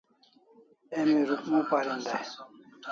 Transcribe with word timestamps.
Emi 0.99 1.19
Rukmu 1.29 1.61
parin 1.69 1.99
dai 2.05 2.25